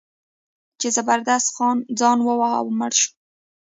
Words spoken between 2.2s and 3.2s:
وواهه او مړ شو.